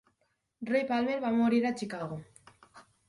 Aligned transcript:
Roy 0.69 0.85
Palmer 0.93 1.17
va 1.25 1.33
morir 1.41 1.61
a 1.67 1.73
Chicago. 1.83 2.19